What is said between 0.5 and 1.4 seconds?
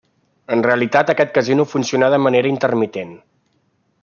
En realitat aquest